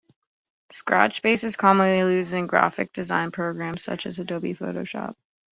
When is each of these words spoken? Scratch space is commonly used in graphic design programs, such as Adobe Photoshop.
Scratch 0.71 1.17
space 1.17 1.43
is 1.43 1.55
commonly 1.57 1.99
used 1.99 2.33
in 2.33 2.47
graphic 2.47 2.91
design 2.91 3.29
programs, 3.29 3.83
such 3.83 4.07
as 4.07 4.17
Adobe 4.17 4.55
Photoshop. 4.55 5.13